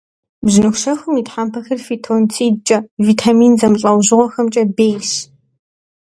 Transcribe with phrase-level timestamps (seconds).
[0.45, 5.09] Бжьыныхущэхум и тхьэмпэхэр фитонцидкӏэ, витамин зэмылӏэужьыгъуэхэмкӏэ бейщ.